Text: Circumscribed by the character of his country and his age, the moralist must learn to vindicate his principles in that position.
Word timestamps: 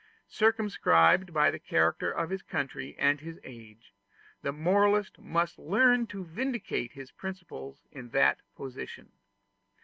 Circumscribed 0.29 1.31
by 1.31 1.51
the 1.51 1.59
character 1.59 2.09
of 2.11 2.31
his 2.31 2.41
country 2.41 2.95
and 2.97 3.19
his 3.21 3.39
age, 3.43 3.93
the 4.41 4.51
moralist 4.51 5.19
must 5.19 5.59
learn 5.59 6.07
to 6.07 6.23
vindicate 6.25 6.93
his 6.93 7.11
principles 7.11 7.85
in 7.91 8.09
that 8.09 8.39
position. 8.55 9.11